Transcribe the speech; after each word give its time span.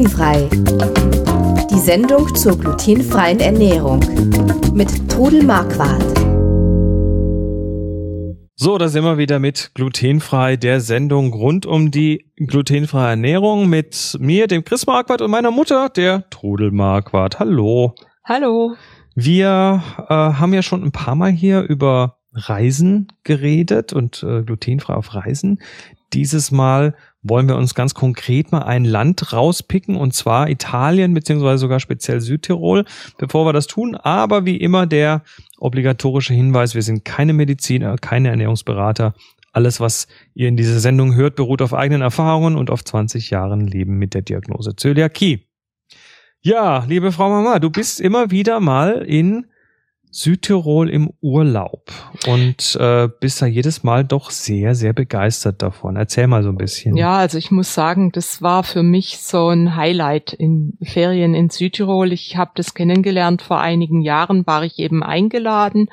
Glutenfrei. 0.00 0.48
Die 1.70 1.78
Sendung 1.78 2.34
zur 2.34 2.58
glutenfreien 2.58 3.38
Ernährung 3.38 4.00
mit 4.72 5.10
Trudel 5.10 5.44
Marquardt. 5.44 6.02
So, 8.56 8.78
da 8.78 8.88
sind 8.88 9.04
wir 9.04 9.18
wieder 9.18 9.38
mit 9.38 9.72
Glutenfrei, 9.74 10.56
der 10.56 10.80
Sendung 10.80 11.34
rund 11.34 11.66
um 11.66 11.90
die 11.90 12.32
glutenfreie 12.36 13.10
Ernährung 13.10 13.68
mit 13.68 14.16
mir, 14.18 14.46
dem 14.46 14.64
Chris 14.64 14.86
Marquardt 14.86 15.20
und 15.20 15.30
meiner 15.30 15.50
Mutter, 15.50 15.90
der 15.90 16.30
Trudel 16.30 16.70
Marquardt. 16.70 17.38
Hallo. 17.38 17.94
Hallo. 18.24 18.76
Wir 19.14 19.82
äh, 19.98 20.14
haben 20.14 20.54
ja 20.54 20.62
schon 20.62 20.82
ein 20.82 20.92
paar 20.92 21.14
Mal 21.14 21.30
hier 21.30 21.60
über 21.60 22.16
Reisen 22.32 23.08
geredet 23.22 23.92
und 23.92 24.22
äh, 24.22 24.44
glutenfrei 24.44 24.94
auf 24.94 25.14
Reisen. 25.14 25.60
Dieses 26.14 26.50
Mal 26.50 26.94
wollen 27.22 27.48
wir 27.48 27.56
uns 27.56 27.74
ganz 27.74 27.94
konkret 27.94 28.52
mal 28.52 28.62
ein 28.62 28.84
Land 28.84 29.32
rauspicken 29.32 29.96
und 29.96 30.14
zwar 30.14 30.48
Italien 30.48 31.12
beziehungsweise 31.14 31.58
sogar 31.58 31.80
speziell 31.80 32.20
Südtirol, 32.20 32.84
bevor 33.18 33.46
wir 33.46 33.52
das 33.52 33.66
tun. 33.66 33.94
Aber 33.94 34.46
wie 34.46 34.56
immer 34.56 34.86
der 34.86 35.22
obligatorische 35.58 36.34
Hinweis, 36.34 36.74
wir 36.74 36.82
sind 36.82 37.04
keine 37.04 37.32
Mediziner, 37.32 37.96
keine 37.96 38.28
Ernährungsberater. 38.30 39.14
Alles, 39.52 39.80
was 39.80 40.06
ihr 40.34 40.48
in 40.48 40.56
dieser 40.56 40.78
Sendung 40.78 41.14
hört, 41.14 41.34
beruht 41.34 41.60
auf 41.60 41.74
eigenen 41.74 42.02
Erfahrungen 42.02 42.56
und 42.56 42.70
auf 42.70 42.84
20 42.84 43.30
Jahren 43.30 43.66
Leben 43.66 43.98
mit 43.98 44.14
der 44.14 44.22
Diagnose 44.22 44.76
Zöliakie. 44.76 45.46
Ja, 46.40 46.84
liebe 46.86 47.12
Frau 47.12 47.28
Mama, 47.28 47.58
du 47.58 47.68
bist 47.68 48.00
immer 48.00 48.30
wieder 48.30 48.60
mal 48.60 49.04
in 49.06 49.46
Südtirol 50.10 50.90
im 50.90 51.12
Urlaub 51.20 51.92
und 52.26 52.76
äh, 52.80 53.08
bist 53.20 53.40
da 53.40 53.46
jedes 53.46 53.84
Mal 53.84 54.04
doch 54.04 54.30
sehr, 54.30 54.74
sehr 54.74 54.92
begeistert 54.92 55.62
davon. 55.62 55.96
Erzähl 55.96 56.26
mal 56.26 56.42
so 56.42 56.48
ein 56.48 56.56
bisschen. 56.56 56.96
Ja, 56.96 57.18
also 57.18 57.38
ich 57.38 57.50
muss 57.50 57.74
sagen, 57.74 58.10
das 58.12 58.42
war 58.42 58.64
für 58.64 58.82
mich 58.82 59.18
so 59.18 59.48
ein 59.48 59.76
Highlight 59.76 60.32
in 60.32 60.76
Ferien 60.82 61.34
in 61.34 61.48
Südtirol. 61.48 62.12
Ich 62.12 62.36
habe 62.36 62.50
das 62.54 62.74
kennengelernt. 62.74 63.42
Vor 63.42 63.60
einigen 63.60 64.00
Jahren 64.00 64.46
war 64.46 64.64
ich 64.64 64.78
eben 64.78 65.02
eingeladen 65.02 65.88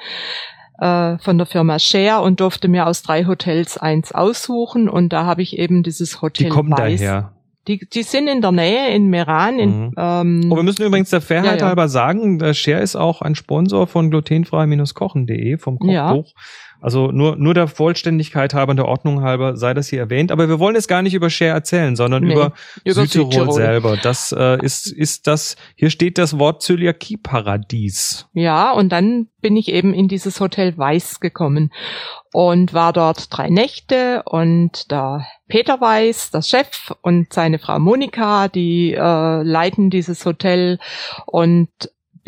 äh, 0.79 1.17
von 1.19 1.37
der 1.37 1.47
Firma 1.47 1.79
Share 1.79 2.21
und 2.21 2.39
durfte 2.39 2.67
mir 2.67 2.87
aus 2.87 3.03
drei 3.03 3.25
Hotels 3.25 3.77
eins 3.77 4.11
aussuchen 4.11 4.89
und 4.89 5.13
da 5.13 5.25
habe 5.25 5.41
ich 5.41 5.57
eben 5.57 5.83
dieses 5.83 6.21
Hotel 6.21 6.45
Die 6.45 6.49
kommen 6.49 6.71
Weiß. 6.71 6.99
daher. 6.99 7.36
Die, 7.67 7.79
die 7.79 8.03
sind 8.03 8.27
in 8.27 8.41
der 8.41 8.51
Nähe 8.51 8.95
in 8.95 9.07
Meran. 9.07 9.59
In, 9.59 9.79
mhm. 9.87 9.93
ähm, 9.97 10.49
oh, 10.51 10.55
wir 10.55 10.63
müssen 10.63 10.83
übrigens 10.83 11.09
der 11.09 11.21
Fairheit 11.21 11.55
ja, 11.55 11.57
ja. 11.57 11.65
halber 11.67 11.89
sagen, 11.89 12.39
der 12.39 12.53
Share 12.53 12.81
ist 12.81 12.95
auch 12.95 13.21
ein 13.21 13.35
Sponsor 13.35 13.87
von 13.87 14.09
glutenfrei-kochen.de 14.09 15.57
vom 15.57 15.77
Kochbuch. 15.77 15.91
Ja. 15.93 16.41
Also 16.80 17.11
nur, 17.11 17.36
nur 17.36 17.53
der 17.53 17.67
Vollständigkeit 17.67 18.53
halber, 18.53 18.75
der 18.75 18.86
Ordnung 18.86 19.22
halber 19.22 19.58
sei 19.58 19.73
das 19.73 19.88
hier 19.88 20.00
erwähnt. 20.00 20.31
Aber 20.31 20.47
wir 20.47 20.59
wollen 20.59 20.75
jetzt 20.75 20.88
gar 20.88 21.02
nicht 21.02 21.14
über 21.14 21.30
Share 21.30 21.52
erzählen, 21.52 21.95
sondern 21.95 22.23
nee, 22.23 22.33
über, 22.33 22.53
über 22.83 23.02
Südtirol, 23.02 23.31
Südtirol, 23.31 23.53
selber. 23.53 23.97
Das 23.97 24.31
äh, 24.31 24.64
ist, 24.64 24.88
ist 24.88 25.28
das, 25.28 25.55
hier 25.75 25.89
steht 25.89 26.17
das 26.17 26.38
Wort 26.38 26.61
Zöliakie-Paradies. 26.61 28.28
Ja, 28.33 28.72
und 28.72 28.89
dann 28.92 29.28
bin 29.42 29.55
ich 29.55 29.72
eben 29.72 29.94
in 29.94 30.08
dieses 30.08 30.39
Hotel 30.39 30.78
Weiß 30.78 31.20
gekommen 31.20 31.72
und 32.33 32.73
war 32.73 32.94
dort 32.94 33.36
drei 33.36 33.50
Nächte 33.50 34.23
und 34.25 34.92
der 34.92 35.25
Peter 35.48 35.80
Weiß, 35.80 36.31
der 36.31 36.42
Chef 36.42 36.94
und 37.02 37.33
seine 37.33 37.58
Frau 37.58 37.80
Monika, 37.80 38.48
die 38.48 38.94
äh, 38.94 39.44
leiten 39.44 39.89
dieses 39.89 40.25
Hotel 40.25 40.80
und 41.25 41.70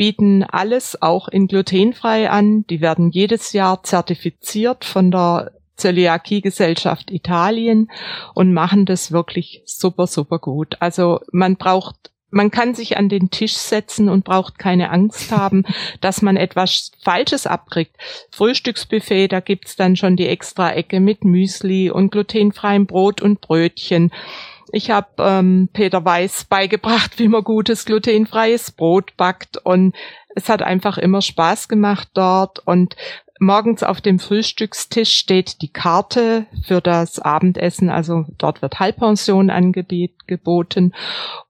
bieten 0.00 0.44
alles 0.44 1.02
auch 1.02 1.28
in 1.28 1.46
glutenfrei 1.46 2.30
an. 2.30 2.66
Die 2.68 2.80
werden 2.80 3.10
jedes 3.10 3.52
Jahr 3.52 3.82
zertifiziert 3.82 4.86
von 4.86 5.10
der 5.10 5.52
Zöliakie-Gesellschaft 5.76 7.10
Italien 7.10 7.90
und 8.32 8.54
machen 8.54 8.86
das 8.86 9.12
wirklich 9.12 9.60
super, 9.66 10.06
super 10.06 10.38
gut. 10.38 10.78
Also 10.80 11.20
man 11.32 11.56
braucht 11.56 12.10
man 12.30 12.50
kann 12.50 12.74
sich 12.74 12.96
an 12.96 13.10
den 13.10 13.30
Tisch 13.30 13.54
setzen 13.54 14.08
und 14.08 14.24
braucht 14.24 14.58
keine 14.58 14.90
Angst 14.90 15.32
haben, 15.32 15.64
dass 16.00 16.22
man 16.22 16.38
etwas 16.38 16.92
Falsches 17.02 17.46
abkriegt. 17.46 17.94
Frühstücksbuffet, 18.30 19.28
da 19.28 19.40
gibt's 19.40 19.76
dann 19.76 19.96
schon 19.96 20.16
die 20.16 20.28
extra 20.28 20.72
Ecke 20.72 21.00
mit 21.00 21.24
Müsli 21.24 21.90
und 21.90 22.10
glutenfreiem 22.10 22.86
Brot 22.86 23.20
und 23.20 23.42
Brötchen. 23.42 24.12
Ich 24.72 24.90
habe 24.90 25.08
ähm, 25.18 25.68
Peter 25.72 26.04
Weiß 26.04 26.44
beigebracht, 26.44 27.18
wie 27.18 27.28
man 27.28 27.42
gutes 27.42 27.84
glutenfreies 27.84 28.72
Brot 28.72 29.16
backt. 29.16 29.56
Und 29.58 29.94
es 30.34 30.48
hat 30.48 30.62
einfach 30.62 30.98
immer 30.98 31.22
Spaß 31.22 31.68
gemacht 31.68 32.08
dort. 32.14 32.60
Und 32.60 32.96
morgens 33.40 33.82
auf 33.82 34.00
dem 34.00 34.18
Frühstückstisch 34.18 35.12
steht 35.14 35.62
die 35.62 35.72
Karte 35.72 36.46
für 36.62 36.80
das 36.80 37.18
Abendessen, 37.18 37.90
also 37.90 38.26
dort 38.38 38.62
wird 38.62 38.78
Halbpension 38.78 39.50
angeboten 39.50 40.92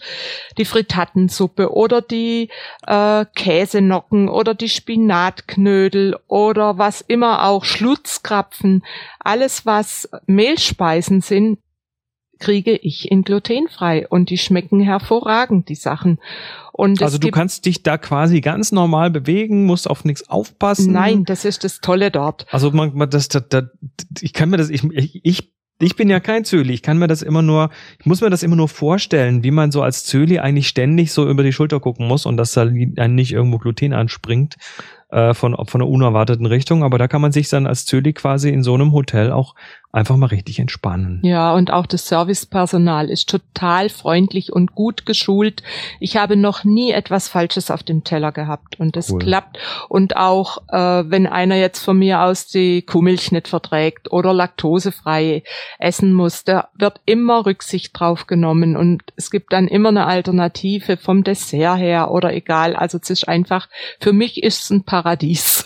die 0.59 0.65
Fritattensuppe 0.65 1.73
oder 1.73 2.03
die 2.03 2.51
äh, 2.89 3.25
Käsenocken 3.37 4.29
oder 4.29 4.55
die 4.55 4.69
Spinatknödel 4.69 6.17
oder 6.27 6.79
was 6.79 7.03
immer 7.03 7.45
auch 7.45 7.65
Schlutzkrapfen, 7.65 8.83
alles 9.21 9.65
was 9.65 10.11
Mehlspeisen 10.27 11.21
sind, 11.21 11.61
kriege 12.43 12.77
ich 12.77 13.11
in 13.11 13.23
glutenfrei 13.23 14.07
und 14.09 14.29
die 14.29 14.37
schmecken 14.37 14.81
hervorragend, 14.81 15.69
die 15.69 15.77
Sachen. 15.77 16.19
Und 16.73 17.01
also 17.01 17.17
du 17.17 17.31
kannst 17.31 17.67
dich 17.67 17.85
da 17.85 17.99
quasi 17.99 18.41
ganz 18.41 18.73
normal 18.73 19.11
bewegen, 19.11 19.65
musst 19.65 19.89
auf 19.89 20.05
nichts 20.05 20.29
aufpassen. 20.29 20.93
Nein, 20.93 21.25
das 21.25 21.45
ist 21.45 21.63
das 21.63 21.81
Tolle 21.81 22.11
dort. 22.11 22.47
Also 22.51 22.73
man, 22.73 22.95
man 22.95 23.09
das, 23.09 23.29
das, 23.29 23.45
das, 23.49 23.65
ich 24.21 24.33
kann 24.33 24.51
mir 24.51 24.57
das, 24.57 24.71
ich, 24.71 24.83
ich 24.93 25.53
ich 25.79 25.97
bin 25.97 26.09
ja 26.09 26.21
kein 26.21 26.45
Zöli. 26.45 26.75
Ich 26.75 26.83
kann 26.83 26.99
mir 26.99 27.09
das 27.09 27.23
immer 27.23 27.43
nur, 27.43 27.71
ich 27.99 28.07
muss 28.07 28.21
mir 28.21 28.31
das 28.31 28.45
immer 28.45 28.55
nur 28.55 28.69
vorstellen, 28.69 29.43
wie 29.43 29.51
man 29.51 29.73
so 29.73 29.83
als 29.83 30.05
Zöli 30.05 30.39
eigentlich 30.39 30.69
ständig 30.69 31.13
so 31.13 31.29
über 31.29 31.43
die 31.43 31.53
Schulter 31.53 31.81
gucken 31.81 32.07
muss 32.07 32.25
und 32.25 32.37
dass 32.37 32.53
da 32.53 32.65
nicht 32.65 33.33
irgendwo 33.33 33.59
Gluten 33.59 33.93
anspringt 33.93 34.57
äh, 35.13 35.35
von, 35.35 35.55
von 35.67 35.81
einer 35.81 35.91
unerwarteten 35.91 36.47
Richtung. 36.47 36.83
Aber 36.83 36.99
da 36.99 37.07
kann 37.07 37.21
man 37.21 37.33
sich 37.33 37.49
dann 37.49 37.67
als 37.67 37.87
Zöli 37.87 38.13
quasi 38.13 38.49
in 38.51 38.63
so 38.63 38.75
einem 38.75 38.93
Hotel 38.93 39.31
auch 39.31 39.55
einfach 39.93 40.17
mal 40.17 40.27
richtig 40.27 40.59
entspannen. 40.59 41.21
Ja, 41.23 41.53
und 41.53 41.71
auch 41.71 41.85
das 41.85 42.09
Servicepersonal 42.09 43.11
ist 43.11 43.29
total 43.29 43.91
freundlich 43.91 44.53
und 44.53 44.75
gut 44.75 45.05
geschult. 45.05 45.63
Ich 46.01 46.17
habe 46.17 46.37
noch 46.37 46.65
nie 46.65 46.93
etwas 46.93 47.29
Falsches 47.29 47.71
auf 47.71 47.83
dem 47.83 48.03
Teller 48.03 48.33
gehabt 48.33 48.81
und 48.81 48.97
das 48.97 49.11
cool. 49.11 49.19
klappt. 49.19 49.59
Und 49.91 50.17
auch 50.17 50.63
äh, 50.69 51.05
wenn 51.11 51.27
einer 51.27 51.57
jetzt 51.57 51.85
von 51.85 51.99
mir 51.99 52.23
aus 52.23 52.47
die 52.47 52.83
Kuhmilch 52.83 53.33
nicht 53.33 53.49
verträgt 53.49 54.11
oder 54.11 54.33
laktosefrei 54.33 55.43
essen 55.79 56.15
muss, 56.15 56.45
da 56.45 56.69
wird 56.75 57.01
immer 57.05 57.45
Rücksicht 57.45 57.99
drauf 57.99 58.27
genommen 58.27 58.77
und 58.77 59.03
es 59.17 59.31
gibt 59.31 59.53
dann 59.53 59.69
immer 59.69 59.91
eine 59.91 60.07
Alternative 60.07 60.97
vom 60.97 61.23
Dessert 61.23 61.79
her 61.79 62.11
oder 62.11 62.33
egal. 62.33 62.75
Also 62.75 62.99
es 63.01 63.11
ist 63.11 63.29
einfach, 63.29 63.69
für 64.01 64.15
mich 64.15 64.43
ist 64.43 64.63
es 64.63 64.71
ein 64.71 64.85
Paradies. 65.03 65.65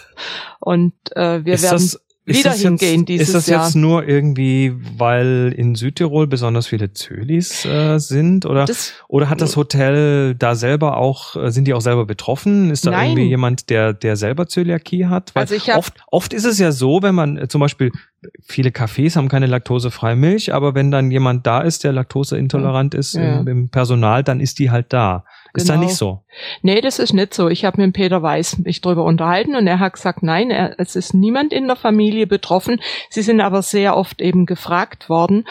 Und 0.61 0.95
äh, 1.15 1.45
wir 1.45 1.55
ist 1.55 1.63
werden 1.63 1.73
das, 1.75 2.01
wieder 2.27 2.53
hingehen 2.53 3.01
jetzt, 3.01 3.09
dieses 3.09 3.29
Ist 3.29 3.35
das 3.35 3.47
Jahr. 3.47 3.65
jetzt 3.65 3.77
nur 3.77 4.07
irgendwie, 4.07 4.75
weil 4.97 5.55
in 5.57 5.77
Südtirol 5.77 6.27
besonders 6.27 6.67
viele 6.67 6.93
Zölis 6.93 7.65
äh, 7.65 7.99
sind? 7.99 8.47
Oder, 8.47 8.65
das, 8.65 8.95
oder 9.09 9.31
hat 9.31 9.41
das 9.41 9.57
Hotel 9.57 10.35
da 10.35 10.57
selber 10.57 10.97
auch, 10.97 11.37
äh, 11.37 11.53
sind 11.53 11.69
die 11.69 11.75
auch 11.75 11.81
selber 11.81 12.05
betroffen? 12.05 12.71
Ist 12.71 12.87
da 12.87 12.91
Nein. 12.91 13.11
irgendwie 13.11 13.29
jemand, 13.29 13.71
der, 13.71 13.93
der 13.93 14.17
selber 14.17 14.49
Zöliakie 14.49 15.07
hat? 15.07 15.35
Weil 15.35 15.43
also 15.43 15.55
ich 15.55 15.71
hab, 15.71 15.79
oft, 15.79 15.95
oft 16.11 16.33
ist 16.33 16.45
es 16.45 16.59
ja 16.59 16.73
so, 16.73 17.03
wenn 17.03 17.15
man 17.15 17.39
äh, 17.39 17.49
zum 17.49 17.61
Beispiel 17.61 17.93
viele 18.43 18.71
Cafés 18.71 19.17
haben 19.17 19.29
keine 19.29 19.47
laktosefreie 19.47 20.17
Milch, 20.17 20.53
aber 20.53 20.75
wenn 20.75 20.91
dann 20.91 21.11
jemand 21.11 21.47
da 21.47 21.61
ist, 21.61 21.85
der 21.85 21.93
laktoseintolerant 21.93 22.95
ist 22.95 23.15
Ja. 23.15 23.41
Im, 23.41 23.49
im 23.49 23.69
Personal, 23.71 24.23
dann 24.23 24.41
ist 24.41 24.59
die 24.59 24.71
halt 24.71 24.93
da. 24.93 25.25
Ist 25.55 25.69
da 25.69 25.75
Genau. 25.75 25.87
nicht 25.87 25.97
so. 25.97 26.23
Nee, 26.63 26.81
das 26.83 26.99
ist 26.99 27.15
nicht 27.15 27.33
so. 27.33 27.49
Ich 27.49 27.65
habe 27.65 27.81
mit 27.81 27.95
Peter 27.95 28.23
Weiß 28.23 28.59
mich 28.59 28.83
drüber 28.83 29.05
unterhalten 29.05 29.57
und 29.57 29.67
er 29.67 29.79
hat 29.79 29.95
gesagt, 29.95 30.23
nein, 30.23 30.51
er, 30.51 30.79
es 30.79 30.97
ist 30.97 31.15
niemand 31.15 31.53
in 31.53 31.67
der 31.67 31.77
Familie 31.77 32.27
betroffen. 32.27 32.81
Sie 33.09 33.23
sind 33.23 33.41
aber 33.41 33.63
sehr 33.63 33.97
oft 33.97 34.21
eben 34.21 34.45
gefragt 34.45 35.09
worden 35.09 35.45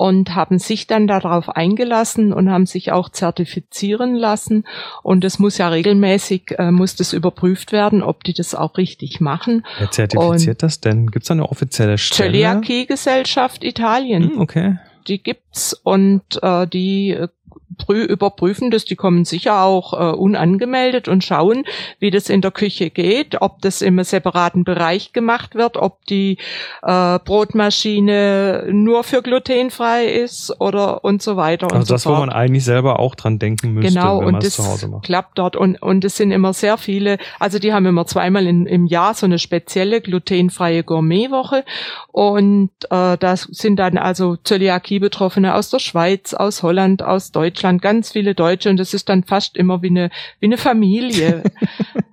und 0.00 0.34
haben 0.34 0.58
sich 0.58 0.86
dann 0.86 1.06
darauf 1.06 1.50
eingelassen 1.50 2.32
und 2.32 2.50
haben 2.50 2.64
sich 2.64 2.90
auch 2.90 3.10
zertifizieren 3.10 4.14
lassen. 4.14 4.64
Und 5.02 5.24
es 5.24 5.38
muss 5.38 5.58
ja 5.58 5.68
regelmäßig, 5.68 6.54
äh, 6.56 6.70
muss 6.70 6.96
das 6.96 7.12
überprüft 7.12 7.70
werden, 7.70 8.02
ob 8.02 8.24
die 8.24 8.32
das 8.32 8.54
auch 8.54 8.78
richtig 8.78 9.20
machen. 9.20 9.62
Wer 9.78 9.90
zertifiziert 9.90 10.62
das 10.62 10.80
denn? 10.80 11.08
Gibt 11.08 11.24
es 11.24 11.28
da 11.28 11.34
eine 11.34 11.46
offizielle 11.46 11.98
Stelle? 11.98 12.30
Zöliakie-Gesellschaft 12.30 13.62
Italien. 13.62 14.30
Hm, 14.30 14.40
okay. 14.40 14.78
die 15.06 15.22
gibt's 15.22 15.74
und 15.74 16.22
äh, 16.40 16.66
die 16.66 17.18
überprüfen 17.88 18.70
das, 18.70 18.84
die 18.84 18.96
kommen 18.96 19.24
sicher 19.24 19.62
auch 19.62 19.92
äh, 19.92 20.14
unangemeldet 20.16 21.08
und 21.08 21.24
schauen, 21.24 21.64
wie 21.98 22.10
das 22.10 22.28
in 22.28 22.40
der 22.40 22.50
Küche 22.50 22.90
geht, 22.90 23.40
ob 23.40 23.60
das 23.62 23.82
im 23.82 24.02
separaten 24.02 24.64
Bereich 24.64 25.12
gemacht 25.12 25.54
wird, 25.54 25.76
ob 25.76 26.04
die 26.06 26.38
äh, 26.82 27.18
Brotmaschine 27.20 28.66
nur 28.70 29.04
für 29.04 29.22
glutenfrei 29.22 30.04
ist 30.06 30.60
oder 30.60 31.04
und 31.04 31.22
so 31.22 31.36
weiter 31.36 31.66
und 31.66 31.72
Also 31.74 31.86
so 31.86 31.94
das, 31.94 32.06
wo 32.06 32.10
fort. 32.10 32.20
man 32.20 32.30
eigentlich 32.30 32.64
selber 32.64 32.98
auch 32.98 33.14
dran 33.14 33.38
denken 33.38 33.74
müsste, 33.74 33.92
Genau, 33.94 34.18
wenn 34.18 34.24
man 34.26 34.34
und 34.36 34.44
es 34.44 34.56
das 34.56 34.64
zu 34.64 34.70
Hause 34.70 34.88
macht. 34.88 35.04
klappt 35.04 35.38
dort. 35.38 35.56
Und, 35.56 35.80
und 35.82 36.04
es 36.04 36.16
sind 36.16 36.30
immer 36.30 36.52
sehr 36.52 36.76
viele, 36.78 37.18
also 37.38 37.58
die 37.58 37.72
haben 37.72 37.86
immer 37.86 38.06
zweimal 38.06 38.46
in, 38.46 38.66
im 38.66 38.86
Jahr 38.86 39.14
so 39.14 39.26
eine 39.26 39.38
spezielle 39.38 40.00
glutenfreie 40.00 40.82
Gourmetwoche. 40.84 41.64
Und 42.12 42.70
äh, 42.90 43.16
da 43.16 43.36
sind 43.36 43.76
dann 43.78 43.98
also 43.98 44.36
Zöliakie-Betroffene 44.36 45.54
aus 45.54 45.70
der 45.70 45.78
Schweiz, 45.78 46.34
aus 46.34 46.62
Holland, 46.62 47.02
aus 47.02 47.30
Deutschland, 47.32 47.59
ganz 47.78 48.12
viele 48.12 48.34
Deutsche. 48.34 48.70
Und 48.70 48.76
das 48.76 48.94
ist 48.94 49.08
dann 49.08 49.24
fast 49.24 49.56
immer 49.56 49.82
wie 49.82 49.88
eine, 49.88 50.10
wie 50.40 50.46
eine 50.46 50.58
Familie. 50.58 51.42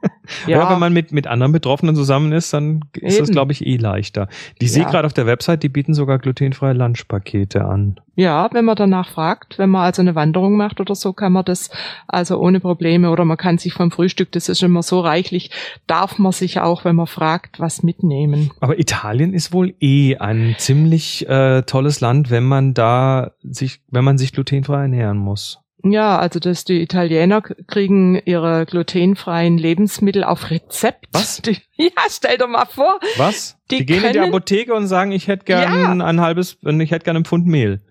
Ja, 0.47 0.69
wenn 0.69 0.79
man 0.79 0.93
mit, 0.93 1.11
mit 1.11 1.27
anderen 1.27 1.51
Betroffenen 1.51 1.95
zusammen 1.95 2.31
ist, 2.31 2.53
dann 2.53 2.81
ist 2.93 3.19
das, 3.19 3.27
Eben. 3.29 3.33
glaube 3.33 3.51
ich, 3.51 3.65
eh 3.65 3.77
leichter. 3.77 4.27
Die 4.61 4.67
sehe 4.67 4.83
Ja. 4.83 4.89
gerade 4.89 5.05
auf 5.05 5.13
der 5.13 5.25
Website, 5.25 5.63
die 5.63 5.69
bieten 5.69 5.93
sogar 5.93 6.19
glutenfreie 6.19 6.73
Lunchpakete 6.73 7.65
an. 7.65 7.99
Ja, 8.15 8.49
wenn 8.51 8.65
man 8.65 8.75
danach 8.75 9.09
fragt, 9.09 9.59
wenn 9.59 9.69
man 9.69 9.83
also 9.83 10.01
eine 10.01 10.15
Wanderung 10.15 10.57
macht 10.57 10.79
oder 10.79 10.95
so, 10.95 11.13
kann 11.13 11.33
man 11.33 11.45
das 11.45 11.69
also 12.07 12.39
ohne 12.39 12.59
Probleme 12.59 13.11
oder 13.11 13.25
man 13.25 13.37
kann 13.37 13.59
sich 13.59 13.73
vom 13.73 13.91
Frühstück, 13.91 14.31
das 14.31 14.49
ist 14.49 14.63
immer 14.63 14.81
so 14.81 15.01
reichlich, 15.01 15.51
darf 15.85 16.17
man 16.17 16.31
sich 16.31 16.59
auch, 16.59 16.83
wenn 16.83 16.95
man 16.95 17.05
fragt, 17.05 17.59
was 17.59 17.83
mitnehmen. 17.83 18.49
Aber 18.59 18.79
Italien 18.79 19.33
ist 19.33 19.53
wohl 19.53 19.75
eh 19.79 20.17
ein 20.17 20.55
ziemlich 20.57 21.29
äh, 21.29 21.61
tolles 21.61 22.01
Land, 22.01 22.31
wenn 22.31 22.43
man 22.45 22.73
da 22.73 23.31
sich, 23.43 23.81
wenn 23.91 24.03
man 24.03 24.17
sich 24.17 24.31
glutenfrei 24.33 24.81
ernähren 24.83 25.17
muss. 25.19 25.59
Ja, 25.83 26.17
also 26.17 26.39
dass 26.39 26.65
die 26.65 26.81
Italiener 26.81 27.41
kriegen 27.41 28.19
ihre 28.25 28.65
glutenfreien 28.65 29.57
Lebensmittel 29.57 30.23
auf 30.23 30.49
Rezept. 30.49 31.05
Was? 31.11 31.41
Die, 31.45 31.57
ja, 31.75 31.89
stell 32.09 32.37
dir 32.37 32.47
mal 32.47 32.65
vor. 32.65 32.99
Was? 33.17 33.57
Die 33.69 33.85
gehen 33.85 34.03
in 34.03 34.11
die 34.13 34.17
können- 34.19 34.29
Apotheke 34.33 34.73
und 34.73 34.87
sagen, 34.87 35.11
ich 35.11 35.27
hätte 35.27 35.45
gern 35.45 36.01
ein 36.01 36.19
halbes, 36.21 36.57
ich 36.63 36.91
hätte 36.91 37.05
gern 37.05 37.15
einen 37.17 37.25
Pfund 37.25 37.45
Mehl. 37.45 37.81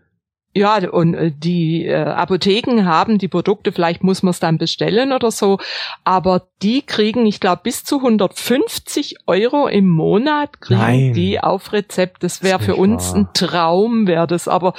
Ja, 0.57 0.79
und 0.89 1.13
äh, 1.13 1.33
die 1.37 1.85
äh, 1.85 1.97
Apotheken 1.97 2.87
haben 2.87 3.19
die 3.19 3.29
Produkte, 3.29 3.73
vielleicht 3.73 4.03
muss 4.03 4.23
man 4.23 4.31
es 4.31 4.41
dann 4.41 4.57
bestellen 4.57 5.13
oder 5.13 5.31
so, 5.31 5.59
aber 6.03 6.49
die 6.63 6.81
kriegen, 6.81 7.27
ich 7.27 7.41
glaube, 7.41 7.61
bis 7.65 7.85
zu 7.85 7.97
150 7.97 9.17
Euro 9.27 9.69
im 9.69 9.87
Monat 9.87 10.63
kriegen 10.63 10.81
Nein. 10.81 11.13
die 11.13 11.39
auf 11.41 11.75
Rezept. 11.75 12.23
Das 12.23 12.43
wäre 12.43 12.59
für 12.59 12.75
uns 12.75 13.11
wahr. 13.11 13.17
ein 13.17 13.29
Traum, 13.35 14.07
wäre 14.07 14.27
das, 14.27 14.49
aber 14.49 14.73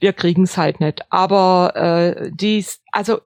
wir 0.00 0.12
kriegen 0.12 0.42
es 0.42 0.58
halt 0.58 0.80
nicht. 0.80 1.00
Aber 1.08 1.72
äh, 1.76 2.30
die, 2.34 2.62
also 2.90 3.20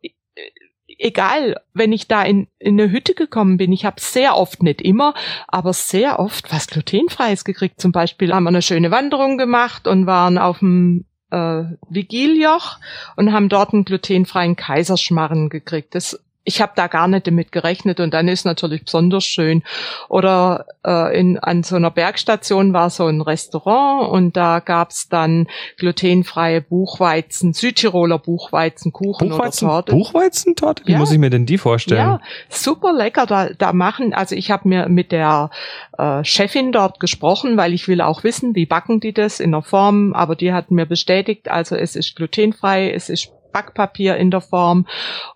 egal, 0.86 1.60
wenn 1.74 1.90
ich 1.90 2.06
da 2.06 2.22
in, 2.22 2.46
in 2.60 2.80
eine 2.80 2.92
Hütte 2.92 3.14
gekommen 3.14 3.56
bin, 3.56 3.72
ich 3.72 3.84
habe 3.84 4.00
sehr 4.00 4.36
oft, 4.36 4.62
nicht 4.62 4.80
immer, 4.80 5.12
aber 5.48 5.72
sehr 5.72 6.20
oft 6.20 6.52
was 6.52 6.68
glutenfreies 6.68 7.44
gekriegt. 7.44 7.80
Zum 7.80 7.90
Beispiel 7.90 8.32
haben 8.32 8.44
wir 8.44 8.50
eine 8.50 8.62
schöne 8.62 8.92
Wanderung 8.92 9.38
gemacht 9.38 9.88
und 9.88 10.06
waren 10.06 10.38
auf 10.38 10.60
dem 10.60 11.04
äh, 11.30 11.64
Vigiljoch 11.88 12.78
und 13.16 13.32
haben 13.32 13.48
dort 13.48 13.72
einen 13.72 13.84
glutenfreien 13.84 14.56
Kaiserschmarren 14.56 15.48
gekriegt. 15.48 15.94
Das 15.94 16.20
ich 16.46 16.62
habe 16.62 16.72
da 16.76 16.86
gar 16.86 17.08
nicht 17.08 17.26
damit 17.26 17.50
gerechnet 17.50 17.98
und 17.98 18.14
dann 18.14 18.28
ist 18.28 18.46
natürlich 18.46 18.84
besonders 18.84 19.24
schön. 19.24 19.64
Oder 20.08 20.64
äh, 20.86 21.18
in, 21.18 21.38
an 21.38 21.64
so 21.64 21.74
einer 21.74 21.90
Bergstation 21.90 22.72
war 22.72 22.88
so 22.88 23.06
ein 23.06 23.20
Restaurant 23.20 24.08
und 24.10 24.36
da 24.36 24.60
gab's 24.60 25.08
dann 25.08 25.48
glutenfreie 25.76 26.60
Buchweizen, 26.60 27.52
Südtiroler 27.52 28.20
Buchweizenkuchen 28.20 29.28
Buchweizen, 29.28 29.66
oder 29.66 29.74
Torte. 29.74 29.92
Buchweizentorte? 29.92 30.82
Wie 30.86 30.92
Ja. 30.92 30.98
muss 30.98 31.10
ich 31.10 31.18
mir 31.18 31.30
denn 31.30 31.46
die 31.46 31.58
vorstellen? 31.58 31.98
Ja, 32.00 32.20
super 32.48 32.92
lecker. 32.92 33.26
Da, 33.26 33.48
da 33.50 33.72
machen, 33.72 34.14
also 34.14 34.36
ich 34.36 34.52
habe 34.52 34.68
mir 34.68 34.88
mit 34.88 35.10
der 35.10 35.50
äh, 35.98 36.22
Chefin 36.22 36.70
dort 36.70 37.00
gesprochen, 37.00 37.56
weil 37.56 37.74
ich 37.74 37.88
will 37.88 38.00
auch 38.00 38.22
wissen, 38.22 38.54
wie 38.54 38.66
backen 38.66 39.00
die 39.00 39.12
das 39.12 39.40
in 39.40 39.50
der 39.50 39.62
Form. 39.62 40.12
Aber 40.14 40.36
die 40.36 40.52
hat 40.52 40.70
mir 40.70 40.86
bestätigt, 40.86 41.48
also 41.48 41.74
es 41.74 41.96
ist 41.96 42.14
glutenfrei, 42.14 42.92
es 42.92 43.08
ist 43.10 43.32
Backpapier 43.56 44.18
in 44.18 44.30
der 44.30 44.42
Form 44.42 44.86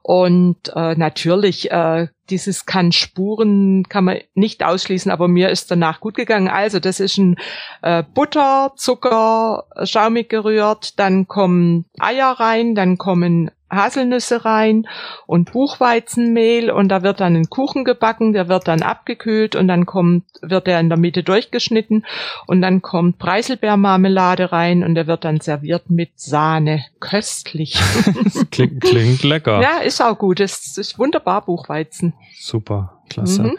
und 0.03 0.69
äh, 0.77 0.95
natürlich 0.95 1.71
äh, 1.71 2.09
dieses 2.29 2.67
kann 2.67 2.93
Spuren 2.93 3.85
kann 3.89 4.05
man 4.05 4.19
nicht 4.35 4.63
ausschließen, 4.63 5.11
aber 5.11 5.27
mir 5.27 5.49
ist 5.49 5.71
danach 5.71 6.01
gut 6.01 6.17
gegangen. 6.17 6.49
Also 6.49 6.81
das 6.81 7.01
ist 7.01 7.17
ein 7.17 7.37
äh, 7.81 8.03
Butter, 8.03 8.75
Zucker, 8.77 9.65
schaumig 9.85 10.29
gerührt, 10.29 10.99
dann 10.99 11.29
kommen 11.29 11.87
Eier 11.99 12.33
rein, 12.33 12.75
dann 12.75 12.99
kommen 12.99 13.51
Haselnüsse 13.71 14.45
rein 14.45 14.87
und 15.27 15.53
Buchweizenmehl 15.53 16.71
und 16.71 16.89
da 16.89 17.03
wird 17.03 17.21
dann 17.21 17.37
ein 17.37 17.51
Kuchen 17.51 17.85
gebacken, 17.85 18.33
der 18.33 18.49
wird 18.49 18.69
dann 18.69 18.83
abgekühlt 18.83 19.57
und 19.57 19.69
dann 19.69 19.87
kommt, 19.87 20.25
wird 20.43 20.69
er 20.69 20.81
in 20.81 20.89
der 20.89 20.99
Mitte 20.99 21.23
durchgeschnitten 21.23 22.05
und 22.47 22.63
dann 22.63 22.83
kommt 22.83 23.19
Preiselbeermarmelade 23.19 24.53
rein 24.53 24.83
und 24.83 24.95
der 24.95 25.07
wird 25.07 25.25
dann 25.25 25.41
serviert 25.41 25.91
mit 25.91 26.11
Sahne. 26.17 26.85
Köstlich. 27.01 27.79
Das 28.25 28.49
klingt, 28.51 28.81
klingt 28.83 29.23
lecker. 29.23 29.61
ja, 29.63 29.79
ist 29.79 30.01
auch 30.03 30.19
gut. 30.19 30.41
Es 30.41 30.77
ist 30.77 30.99
wunderbar, 30.99 31.45
Buchweizen. 31.45 32.15
Super, 32.39 33.01
klasse. 33.09 33.43
Mhm. 33.45 33.57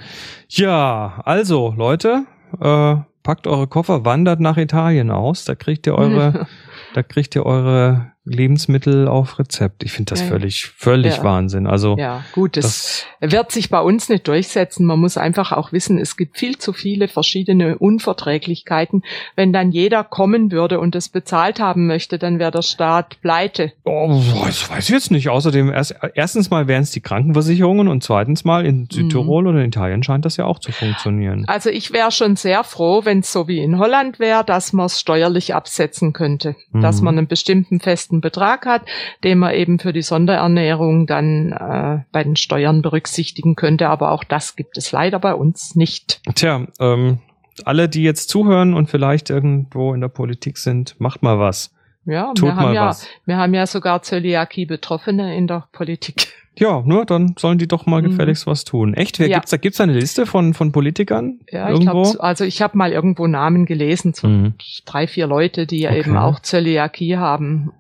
Ja, 0.50 1.22
also 1.26 1.74
Leute, 1.76 2.26
äh, 2.60 2.96
packt 3.24 3.48
eure 3.48 3.68
Koffer, 3.68 4.06
wandert 4.06 4.40
nach 4.40 4.58
Italien 4.58 5.12
aus. 5.12 5.46
Da 5.46 5.56
kriegt 5.56 5.88
ihr 5.88 5.96
eure, 5.96 6.48
da 6.94 7.04
kriegt 7.04 7.36
ihr 7.36 7.46
eure 7.46 8.11
Lebensmittel 8.24 9.08
auf 9.08 9.40
Rezept. 9.40 9.84
Ich 9.84 9.92
finde 9.92 10.12
das 10.12 10.22
Ja, 10.22 10.28
völlig, 10.28 10.66
völlig 10.78 11.18
Ja. 11.18 11.24
Wahnsinn. 11.24 11.66
Also 11.66 11.98
Ja, 11.98 12.24
gut, 12.34 12.56
das, 12.56 13.06
das, 13.20 13.32
wird 13.32 13.52
sich 13.52 13.70
bei 13.70 13.80
uns 13.82 14.10
nicht 14.10 14.28
durchsetzen. 14.28 14.86
Man 14.86 15.00
muss 15.00 15.18
einfach 15.18 15.52
auch 15.52 15.72
wissen, 15.72 15.98
es 15.98 16.18
gibt 16.18 16.38
viel 16.38 16.58
zu 16.60 16.72
viele 16.72 17.08
verschiedene 17.08 17.78
Unverträglichkeiten. 17.80 19.04
Wenn 19.36 19.54
dann 19.54 19.72
jeder 19.72 20.04
kommen 20.04 20.52
würde 20.52 20.80
und 20.80 20.94
das 20.96 21.10
bezahlt 21.10 21.60
haben 21.60 21.88
möchte, 21.88 22.20
dann 22.20 22.40
wäre 22.40 22.52
der 22.52 22.62
Staat 22.62 23.20
pleite. 23.22 23.74
oh, 23.86 24.22
das 24.46 24.70
weiß 24.70 24.90
ich 24.90 24.94
jetzt 24.94 25.12
nicht. 25.12 25.30
Außerdem 25.30 25.72
erst, 25.72 25.96
erstens 26.14 26.50
mal 26.50 26.68
wären 26.68 26.84
es 26.84 26.92
die 26.92 27.02
Krankenversicherungen 27.02 27.88
und 27.88 28.04
zweitens 28.04 28.44
mal 28.44 28.66
in 28.66 28.88
Südtirol 28.92 29.48
oder 29.48 29.60
in 29.60 29.68
Italien 29.68 30.04
scheint 30.04 30.26
das 30.26 30.38
ja 30.38 30.46
auch 30.46 30.60
zu 30.60 30.72
funktionieren. 30.72 31.46
Also 31.48 31.70
ich 31.70 31.92
wäre 31.92 32.12
schon 32.12 32.36
sehr 32.36 32.64
froh, 32.64 33.02
wenn 33.04 33.20
es 33.20 33.32
so 33.32 33.48
wie 33.48 33.60
in 33.60 33.80
Holland 33.80 34.20
wäre, 34.20 34.44
dass 34.44 34.74
man 34.74 34.86
es 34.86 35.00
steuerlich 35.00 35.56
absetzen 35.56 36.14
könnte. 36.14 36.56
Dass 36.74 37.00
Mhm. 37.00 37.06
man 37.06 37.18
einen 37.18 37.28
bestimmten 37.28 37.80
festen 37.80 38.11
Betrag 38.20 38.66
hat, 38.66 38.82
den 39.24 39.38
man 39.40 39.54
eben 39.54 39.80
für 39.80 39.94
die 39.94 40.02
Sonderernährung 40.02 41.08
dann 41.08 41.54
äh, 41.54 42.00
bei 42.12 42.24
den 42.26 42.36
Steuern 42.36 42.82
berücksichtigen 42.82 43.56
könnte. 43.56 43.88
Aber 43.88 44.12
auch 44.12 44.26
das 44.26 44.58
gibt 44.58 44.78
es 44.78 44.92
leider 44.92 45.20
bei 45.20 45.34
uns 45.34 45.76
nicht. 45.76 46.20
Tja, 46.36 46.66
ähm, 46.82 47.20
alle, 47.64 47.88
die 47.88 48.04
jetzt 48.04 48.30
zuhören 48.30 48.74
und 48.74 48.90
vielleicht 48.90 49.30
irgendwo 49.30 49.94
in 49.94 50.02
der 50.02 50.08
Politik 50.10 50.58
sind, 50.58 51.00
macht 51.00 51.24
mal 51.24 51.40
was. 51.40 51.74
Ja, 52.06 52.34
Tut 52.34 52.44
wir 52.50 52.56
haben 52.56 52.64
mal 52.70 52.74
ja, 52.76 52.86
was. 52.88 53.08
wir 53.26 53.38
haben 53.38 53.54
ja 53.54 53.68
sogar 53.68 54.02
Zöliakie-Betroffene 54.02 55.36
in 55.38 55.48
der 55.48 55.68
Politik. 55.72 56.28
Ja, 56.58 56.82
nur 56.86 57.06
dann 57.06 57.36
sollen 57.40 57.58
die 57.60 57.68
doch 57.68 57.86
mal 57.86 58.02
Mhm. 58.02 58.08
gefälligst 58.10 58.46
was 58.46 58.66
tun. 58.66 58.94
Echt? 58.94 59.20
Wer 59.20 59.28
Ja. 59.30 59.38
gibt's 59.38 59.52
da? 59.52 59.58
Gibt's 59.58 59.78
da 59.78 59.84
eine 59.86 59.94
Liste 59.94 60.26
von 60.26 60.54
von 60.54 60.72
Politikern 60.72 61.40
Ja, 61.50 61.68
ich 61.70 61.74
irgendwo? 61.80 62.02
glaube, 62.04 62.22
also 62.24 62.44
ich 62.44 62.62
habe 62.62 62.78
mal 62.78 62.92
irgendwo 62.92 63.26
Namen 63.28 63.66
gelesen, 63.66 64.14
so 64.14 64.28
Mhm. 64.28 64.54
drei, 64.86 65.08
vier 65.08 65.28
Leute, 65.28 65.66
die 65.66 65.80
ja 65.80 65.92
Okay. 65.92 66.00
eben 66.00 66.18
auch 66.18 66.40
Zöliakie 66.42 67.16
haben. 67.18 67.72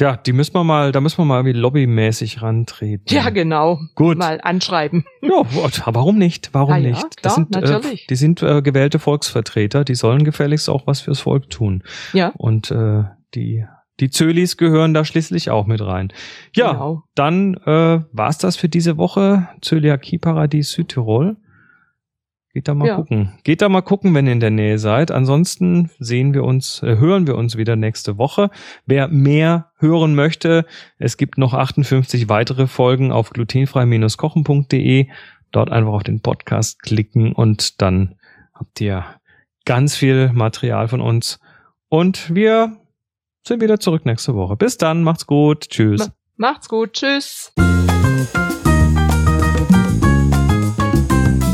Ja, 0.00 0.16
die 0.16 0.32
müssen 0.32 0.54
wir 0.54 0.64
mal, 0.64 0.90
da 0.90 1.00
müssen 1.00 1.18
wir 1.18 1.24
mal 1.24 1.38
irgendwie 1.38 1.58
lobbymäßig 1.58 2.42
rantreten. 2.42 3.14
Ja, 3.14 3.30
genau. 3.30 3.78
Gut. 3.94 4.18
Mal 4.18 4.40
anschreiben. 4.42 5.04
Ja, 5.22 5.42
warum 5.86 6.18
nicht? 6.18 6.50
Warum 6.52 6.72
Ah 6.74 6.76
ja, 6.76 6.90
nicht? 6.90 7.00
klar, 7.00 7.10
das 7.22 7.34
sind, 7.36 7.50
natürlich. 7.50 8.02
Äh, 8.02 8.06
die 8.10 8.16
sind 8.16 8.42
äh, 8.42 8.60
gewählte 8.60 8.98
Volksvertreter, 8.98 9.84
die 9.84 9.94
sollen 9.94 10.22
gefälligst 10.22 10.68
auch 10.68 10.86
was 10.86 11.00
fürs 11.00 11.20
Volk 11.20 11.48
tun. 11.48 11.82
Ja, 12.12 12.32
Und 12.36 12.70
äh, 12.70 13.04
die 13.34 13.64
die 14.00 14.10
Zölis 14.10 14.56
gehören 14.56 14.92
da 14.92 15.04
schließlich 15.04 15.50
auch 15.50 15.66
mit 15.66 15.80
rein. 15.80 16.12
Ja, 16.54 16.72
genau. 16.72 17.04
dann 17.14 17.54
äh, 17.64 18.00
war's 18.12 18.38
das 18.38 18.56
für 18.56 18.68
diese 18.68 18.96
Woche. 18.96 19.48
Zöliakie 19.62 20.18
Paradies 20.18 20.72
Südtirol. 20.72 21.36
Geht 22.54 22.68
da 22.68 22.74
mal 22.74 22.86
Ja. 22.86 22.94
gucken. 22.94 23.32
Geht 23.42 23.62
da 23.62 23.68
mal 23.68 23.82
gucken, 23.82 24.14
wenn 24.14 24.26
ihr 24.26 24.32
in 24.32 24.38
der 24.38 24.50
Nähe 24.52 24.78
seid. 24.78 25.10
Ansonsten 25.10 25.90
sehen 25.98 26.34
wir 26.34 26.44
uns, 26.44 26.82
äh, 26.84 26.98
hören 26.98 27.26
wir 27.26 27.34
uns 27.36 27.56
wieder 27.56 27.74
nächste 27.74 28.16
Woche. 28.16 28.48
Wer 28.86 29.08
mehr 29.08 29.72
hören 29.78 30.14
möchte, 30.14 30.64
es 30.98 31.16
gibt 31.16 31.36
noch 31.36 31.52
58 31.52 32.28
weitere 32.28 32.68
Folgen 32.68 33.10
auf 33.10 33.30
glutenfrei-kochen.de. 33.30 35.08
Dort 35.50 35.72
einfach 35.72 35.92
auf 35.92 36.04
den 36.04 36.20
Podcast 36.20 36.80
klicken 36.80 37.32
und 37.32 37.82
dann 37.82 38.14
habt 38.54 38.80
ihr 38.80 39.04
ganz 39.64 39.96
viel 39.96 40.30
Material 40.32 40.86
von 40.86 41.00
uns. 41.00 41.40
Und 41.88 42.32
wir 42.34 42.76
sind 43.46 43.60
wieder 43.62 43.80
zurück 43.80 44.06
nächste 44.06 44.36
Woche. 44.36 44.56
Bis 44.56 44.78
dann, 44.78 45.02
macht's 45.02 45.26
gut. 45.26 45.68
Tschüss. 45.70 46.08
Macht's 46.36 46.68
gut. 46.68 46.92
Tschüss. 46.92 47.52